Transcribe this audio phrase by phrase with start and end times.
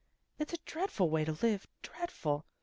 [0.39, 2.47] It's a dreadful way to live, dreadful!